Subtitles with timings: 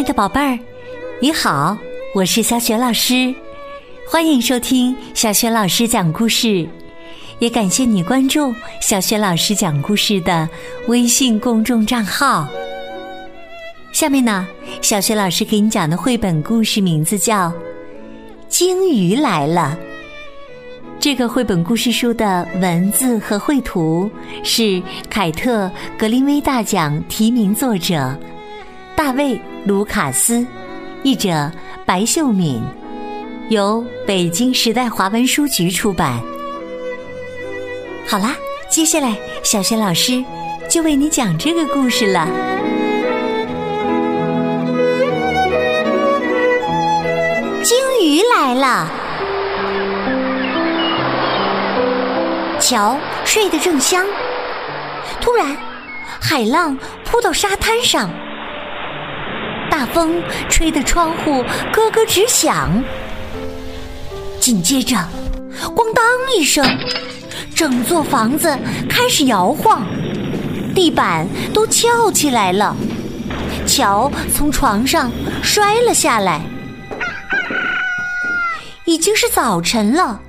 [0.00, 0.58] 爱的宝贝儿，
[1.20, 1.76] 你好，
[2.14, 3.34] 我是小雪老师，
[4.08, 6.66] 欢迎收听小雪老师讲故事，
[7.38, 10.48] 也感谢你关注小雪老师讲故事的
[10.88, 12.48] 微信公众账号。
[13.92, 14.48] 下面呢，
[14.80, 17.48] 小雪老师给你讲的绘本故事名字叫
[18.48, 19.78] 《鲸鱼来了》。
[20.98, 24.10] 这个绘本故事书的文字和绘图
[24.42, 25.66] 是凯特·
[25.98, 28.18] 格林威大奖提名作者。
[28.96, 29.34] 大卫·
[29.66, 30.46] 卢卡斯，
[31.02, 31.50] 译者
[31.84, 32.62] 白秀敏，
[33.50, 36.18] 由北京时代华文书局出版。
[38.06, 38.34] 好啦，
[38.70, 40.24] 接下来小雪老师
[40.68, 42.26] 就为你讲这个故事了。
[47.62, 48.90] 鲸鱼来了，
[52.58, 54.06] 瞧，睡得正香。
[55.20, 55.54] 突然，
[56.18, 58.10] 海浪扑到沙滩上。
[59.80, 61.42] 大风吹得窗户
[61.72, 62.84] 咯咯直响，
[64.38, 64.94] 紧接着，
[65.74, 66.04] 咣当
[66.36, 66.62] 一声，
[67.56, 68.54] 整座房子
[68.90, 69.86] 开始摇晃，
[70.74, 72.76] 地板都翘起来了。
[73.66, 75.10] 乔从床上
[75.42, 76.42] 摔了下来。
[78.84, 80.20] 已经是早晨了，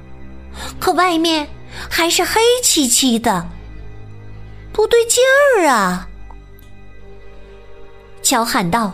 [0.79, 1.45] 可外面
[1.89, 3.49] 还是黑漆漆的，
[4.71, 5.21] 不对劲
[5.59, 6.07] 儿啊！
[8.23, 8.93] 乔喊道。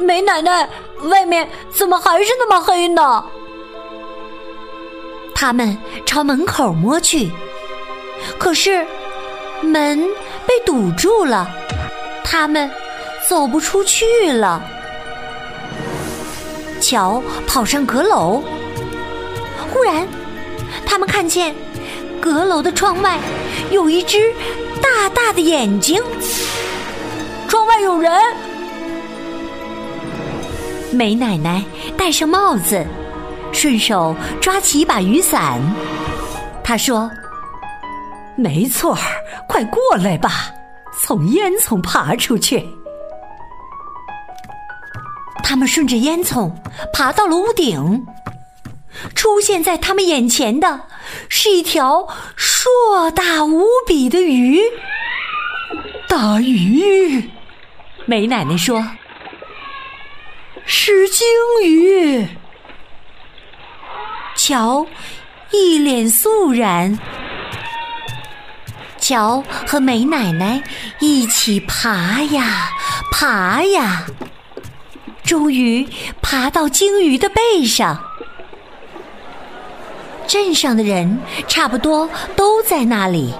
[0.00, 0.68] 梅奶奶，
[1.04, 3.24] 外面怎么还是那么黑呢？
[5.34, 7.30] 他们朝门口摸去，
[8.38, 8.86] 可是
[9.62, 9.98] 门
[10.46, 11.48] 被堵住了，
[12.24, 12.70] 他们
[13.28, 14.62] 走不出去了。
[16.80, 18.42] 乔跑上阁楼，
[19.72, 20.08] 忽然
[20.86, 21.54] 他们看见
[22.20, 23.18] 阁楼的窗外
[23.70, 24.32] 有一只
[24.80, 26.02] 大大的眼睛，
[27.48, 28.12] 窗外有人。
[30.92, 31.64] 梅奶奶
[31.96, 32.84] 戴上帽子，
[33.52, 35.60] 顺手抓起一把雨伞。
[36.64, 37.10] 她说
[38.36, 39.00] ：“没错儿，
[39.46, 40.52] 快过来吧，
[41.00, 42.66] 从烟囱爬出去。”
[45.44, 46.50] 他们顺着烟囱
[46.92, 48.04] 爬到了屋顶，
[49.14, 50.80] 出现在他们眼前的
[51.28, 54.60] 是一条硕大无比的鱼。
[56.08, 57.30] 大鱼，
[58.06, 58.84] 梅奶奶说。
[60.72, 61.26] 是鲸
[61.64, 62.28] 鱼，
[64.36, 64.86] 乔
[65.50, 66.96] 一脸肃然。
[69.00, 70.62] 乔和梅奶奶
[71.00, 72.68] 一起爬呀
[73.10, 74.06] 爬呀，
[75.24, 75.84] 终于
[76.22, 78.00] 爬到鲸鱼的背上。
[80.28, 83.34] 镇上的人差不多都在那里，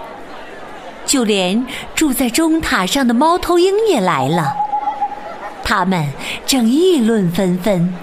[1.06, 1.64] 就连
[1.94, 4.52] 住在钟塔上的猫头鹰也来了。
[5.70, 6.04] 他们
[6.44, 7.94] 正议论纷纷，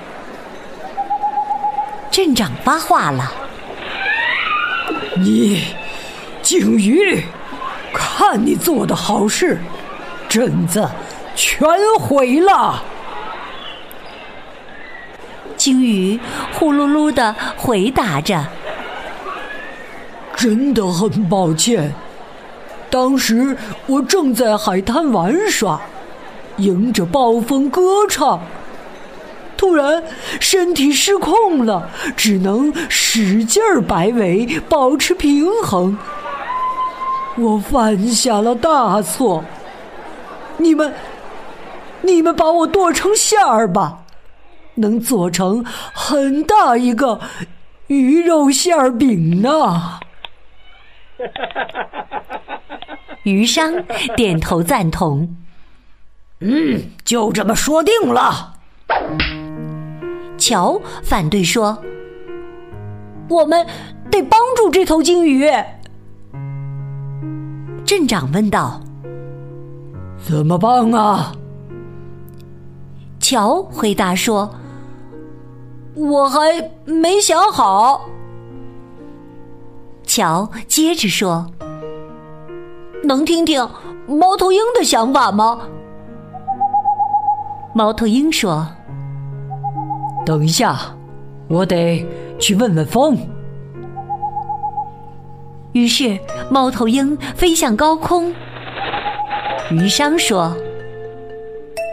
[2.09, 3.29] 镇长发话了
[5.19, 5.61] ：“你，
[6.41, 7.21] 鲸鱼，
[7.93, 9.59] 看你做的好事，
[10.29, 10.89] 镇子
[11.35, 11.67] 全
[11.99, 12.81] 毁了。”
[15.57, 16.17] 鲸鱼
[16.53, 18.47] 呼噜噜的回答着
[20.37, 21.93] ：“真的很抱歉，
[22.89, 23.57] 当时
[23.87, 25.81] 我正在海滩玩耍。”
[26.57, 28.41] 迎着暴风歌唱，
[29.55, 30.03] 突然
[30.39, 35.97] 身体失控了，只能使劲儿摆尾，保持平衡。
[37.35, 39.43] 我犯下了大错。
[40.57, 40.93] 你们，
[42.01, 43.99] 你们把我剁成馅儿吧，
[44.75, 45.63] 能做成
[45.93, 47.19] 很大一个
[47.85, 49.99] 鱼肉馅儿饼呢。
[53.23, 53.83] 鱼商
[54.15, 55.35] 点头赞同。
[56.39, 58.53] 嗯，就这么说定了。
[60.37, 61.79] 乔反对说
[63.27, 63.65] ：“我们
[64.11, 65.49] 得帮助这头鲸鱼。”
[67.83, 68.79] 镇长问道
[70.23, 71.31] ：“怎么帮啊？”
[73.19, 74.53] 乔回答说
[75.95, 78.07] ：“我还没想好。”
[80.05, 81.49] 乔接着说
[83.03, 83.67] ：“能听听
[84.07, 85.61] 猫头鹰的想法吗？”
[87.77, 88.67] 猫头鹰说
[90.25, 90.75] ：“等一下，
[91.47, 92.03] 我得
[92.39, 93.15] 去问问风。”
[95.73, 96.17] 于是，
[96.49, 98.33] 猫头鹰飞向高空。
[99.69, 100.57] 鱼商说：“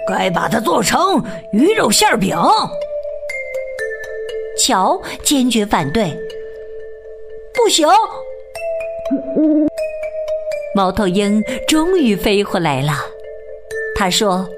[0.09, 1.23] 该把它做成
[1.53, 2.35] 鱼肉馅饼。”
[4.59, 6.19] 乔坚决反对
[7.53, 7.87] ：“不行！”
[10.75, 12.93] 猫头鹰终于飞回来了。
[13.95, 14.49] 他说。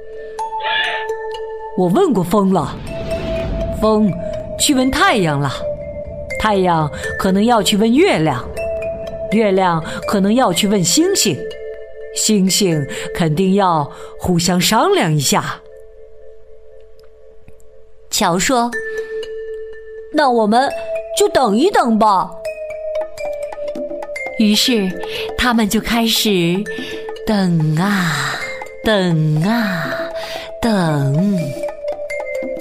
[1.77, 2.75] 我问过风了，
[3.81, 4.11] 风
[4.59, 5.53] 去问太阳了，
[6.41, 8.43] 太阳可能要去问月亮，
[9.33, 11.37] 月亮可能要去问星星，
[12.15, 15.61] 星星肯定要互相商量一下。
[18.09, 18.71] 乔说
[20.15, 20.73] ：“那我们
[21.19, 22.31] 就等一等吧。”
[24.41, 24.91] 于是
[25.37, 26.31] 他们就开始
[27.27, 28.35] 等啊
[28.83, 30.11] 等啊
[30.63, 31.37] 等，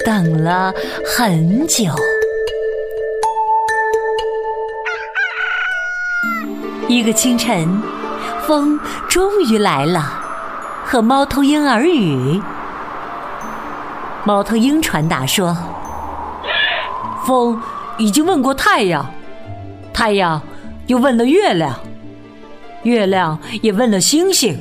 [0.06, 0.72] 等了
[1.04, 1.86] 很久。
[6.86, 7.82] 一个清晨，
[8.46, 10.22] 风终于来了，
[10.84, 12.40] 和猫头鹰耳语。
[14.22, 15.56] 猫头鹰传达说
[17.26, 17.60] ：“风
[17.98, 19.12] 已经问过太阳，
[19.92, 20.40] 太阳
[20.86, 21.74] 又问了月亮，
[22.84, 24.56] 月亮也问了星星，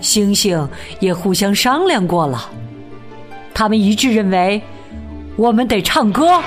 [0.00, 0.68] 星星
[0.98, 2.50] 也互相商量过了。
[3.54, 4.60] 他们一致认为，
[5.36, 6.42] 我们得唱歌。”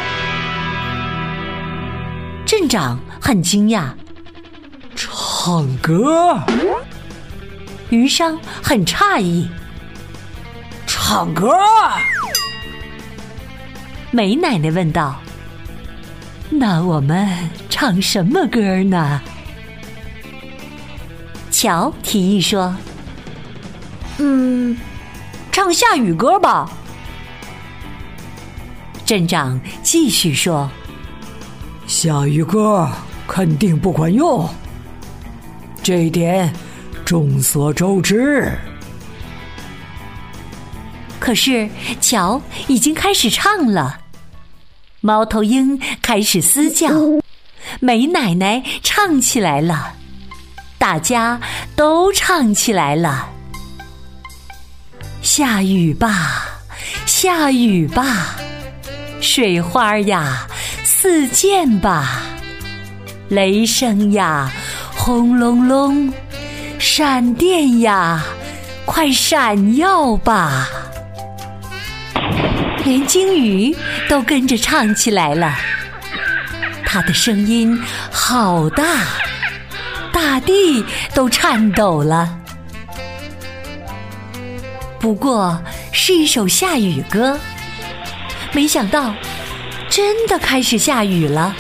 [2.45, 3.89] 镇长很惊讶
[4.95, 6.39] ：“唱歌？”
[7.89, 9.50] 余商很诧异
[10.86, 11.54] ：“唱歌？”
[14.12, 15.15] 梅奶奶问道
[16.50, 19.21] ：“那我们唱什么歌呢？”
[21.51, 22.75] 乔提议说
[24.19, 24.77] ：“嗯，
[25.51, 26.69] 唱下雨歌吧。”
[29.07, 30.69] 镇长继续说
[31.88, 32.92] ：“下雨歌
[33.25, 34.50] 肯定不管用，
[35.81, 36.54] 这一点
[37.06, 38.51] 众所周知。”
[41.21, 41.69] 可是
[42.01, 44.01] 乔已经开始唱了。
[45.00, 46.89] 猫头鹰开始嘶叫，
[47.80, 49.94] 梅奶奶唱起来了，
[50.77, 51.39] 大家
[51.77, 53.30] 都唱起来了。
[55.21, 56.59] 下雨吧，
[57.06, 58.36] 下雨吧，
[59.19, 60.48] 水花呀，
[60.84, 62.22] 似溅吧，
[63.30, 64.52] 雷声呀，
[64.96, 66.12] 轰隆隆，
[66.80, 68.24] 闪电呀，
[68.86, 70.68] 快闪耀吧。
[72.86, 73.75] 连鲸鱼
[74.08, 75.56] 都跟着唱起来了，
[76.86, 77.78] 它的声音
[78.10, 78.86] 好大，
[80.14, 82.34] 大地都颤抖了。
[85.00, 85.62] 不过
[85.92, 87.38] 是一首下雨歌，
[88.57, 89.13] 没想到
[89.88, 91.56] 真的开始下雨了。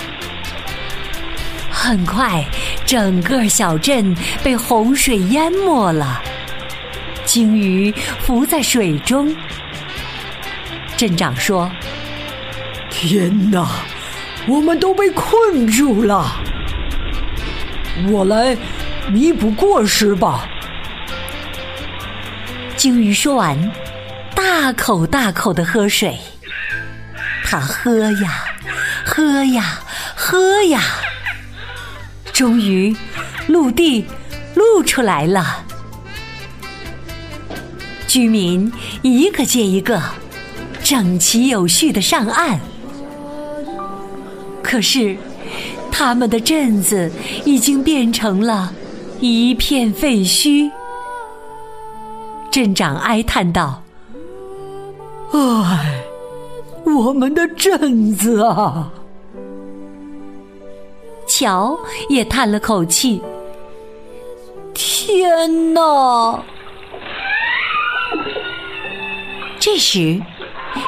[1.69, 2.43] 很快，
[2.87, 6.19] 整个小镇被洪水淹没了，
[7.23, 9.31] 鲸鱼浮在水中。
[10.97, 11.71] 镇长说
[12.89, 13.69] ：“天哪，
[14.47, 16.41] 我们都被困住了！
[18.09, 18.57] 我来
[19.11, 20.49] 弥补过失吧。”
[22.75, 23.71] 鲸鱼说完，
[24.33, 26.17] 大口大口的喝水。
[27.49, 28.43] 他喝呀，
[29.05, 29.79] 喝呀，
[30.15, 30.81] 喝呀，
[32.33, 32.93] 终于
[33.47, 34.05] 陆地
[34.53, 35.63] 露出来了。
[38.05, 38.69] 居民
[39.01, 40.01] 一个接一个。
[40.83, 42.59] 整齐有序的上岸，
[44.63, 45.17] 可是
[45.91, 47.11] 他们的镇子
[47.43, 48.73] 已经变成了
[49.19, 50.71] 一片废墟。
[52.49, 53.83] 镇长哀叹道
[55.35, 56.01] ：“唉，
[56.87, 58.91] 我们的镇子啊！”
[61.27, 61.77] 乔
[62.09, 63.21] 也叹了口气
[64.73, 66.43] ：“天哪！”
[69.59, 70.21] 这时。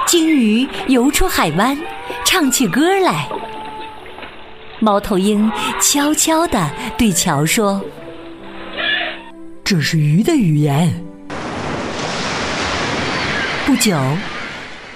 [0.06, 1.76] 鲸鱼游出海湾，
[2.24, 3.28] 唱起歌来。
[4.80, 5.52] 猫头鹰
[5.82, 7.82] 悄悄地对乔说
[9.66, 10.94] ：“这是鱼的语言。”
[13.66, 13.98] 不久，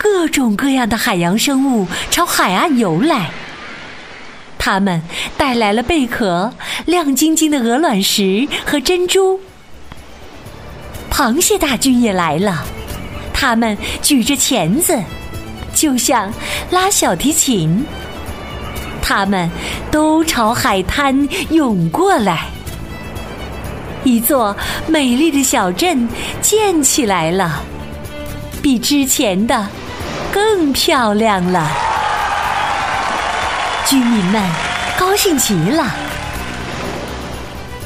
[0.04, 3.32] 各种各样的海洋生物朝海岸游来。
[4.60, 5.02] 它们
[5.38, 6.54] 带来了贝壳、
[6.86, 9.40] 亮晶晶的鹅卵石和珍珠。
[11.10, 12.66] 螃蟹大军也来了。
[13.34, 15.02] 他们举着钳子，
[15.74, 16.30] 就像
[16.70, 17.86] 拉小提琴。
[19.02, 19.50] 他们
[19.90, 22.48] 都朝海滩涌过来，
[24.04, 24.54] 一座
[24.86, 26.10] 美丽的小镇
[26.42, 27.62] 建起来了，
[28.62, 29.68] 比之前的
[30.34, 31.70] 更漂亮了。
[33.86, 34.42] 居民们
[34.98, 35.86] 高兴极了，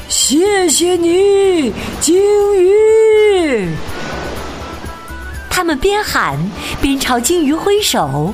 [0.08, 2.16] 谢谢你，鲸
[2.56, 3.68] 鱼。
[5.50, 6.38] 他们边喊
[6.80, 8.32] 边朝鲸鱼挥手。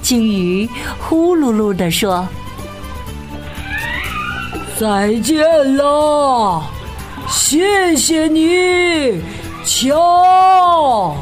[0.00, 0.68] 鲸鱼
[0.98, 2.26] 呼噜噜地说
[4.80, 6.62] ：“再见了，
[7.28, 9.20] 谢谢你，
[9.64, 11.14] 乔。”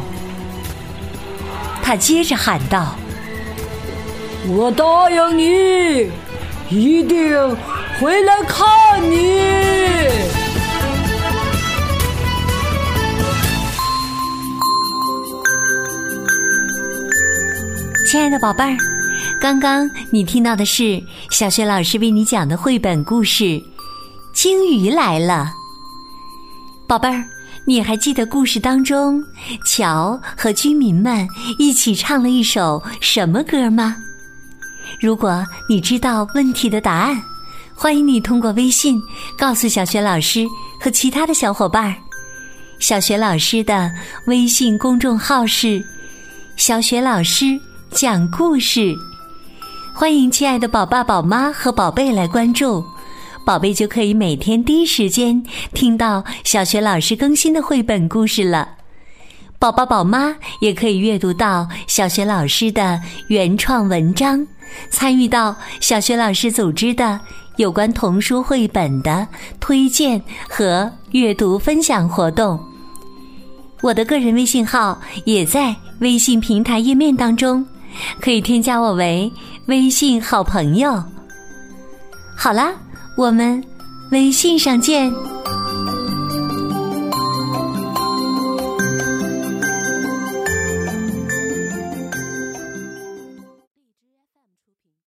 [1.89, 2.95] 他接着喊道
[4.47, 6.11] ：“我答应你，
[6.69, 7.57] 一定
[7.99, 9.17] 回来看你。”
[18.07, 18.77] 亲爱的宝贝儿，
[19.41, 23.45] 刚刚你听到的是小学老师为你讲的绘本故事
[24.35, 25.51] 《鲸鱼来了》。
[26.87, 27.25] 宝贝儿，
[27.69, 29.23] 你还记得故事当中
[29.67, 33.95] 乔和居民们一起唱了一首什么歌吗？
[34.99, 37.23] 如果你知道问题的答案，
[37.75, 38.99] 欢迎你通过微信
[39.37, 40.47] 告诉小学老师
[40.81, 41.95] 和其他的小伙伴。
[42.79, 43.93] 小学老师的
[44.25, 45.87] 微信公众号是
[46.57, 47.61] “小学老师”。
[47.93, 48.95] 讲故事，
[49.95, 52.83] 欢迎亲爱的宝爸宝妈和宝贝来关注，
[53.49, 58.73] 宝贝就可以每天第一时间听到小学老师更新的绘本故事了。
[59.59, 64.47] 宝宝宝妈也可以阅读到小学老师的原创文章，
[64.91, 67.19] 参与到小学老师组织的
[67.57, 69.27] 有关童书绘本的
[69.59, 72.61] 推荐和阅读分享活动。
[73.81, 77.67] 我的个人微信号也在微信平台页面当中。
[78.21, 79.33] 可以添加我为
[79.69, 81.03] 微信好朋友。
[82.37, 82.75] 好啦，
[83.19, 83.61] 我们
[84.13, 85.13] 微信上见。